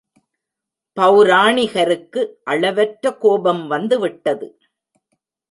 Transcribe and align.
பெளராணிகருக்கு 0.97 2.21
அளவற்ற 2.43 3.13
கோபம் 3.17 3.67
வந்து 3.67 3.99
விட்டது. 3.99 4.49